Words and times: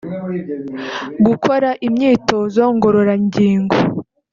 gukora 1.25 1.69
imyitozo 1.87 2.61
ngororangingo 2.75 3.75